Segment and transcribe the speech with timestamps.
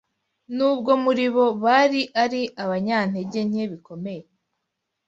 [0.55, 4.23] nubwo muri bo bari ari abanyantege nke bikomeye